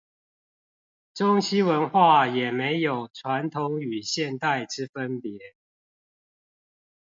[1.13, 5.53] 中西文化也沒有傳統與現代之分別